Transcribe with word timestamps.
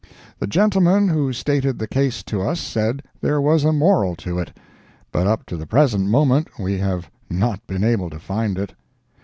The 0.39 0.47
gentleman 0.47 1.09
who 1.09 1.31
stated 1.31 1.77
the 1.77 1.85
case 1.87 2.23
to 2.23 2.41
us 2.41 2.59
said 2.59 3.03
there 3.21 3.39
was 3.39 3.63
a 3.63 3.71
moral 3.71 4.15
to 4.15 4.39
it, 4.39 4.51
but 5.11 5.27
up 5.27 5.45
to 5.45 5.57
the 5.57 5.67
present 5.67 6.09
moment 6.09 6.57
we 6.59 6.79
have 6.79 7.11
not 7.29 7.67
been 7.67 7.83
able 7.83 8.09
to 8.09 8.17
find 8.17 8.57
it. 8.57 8.73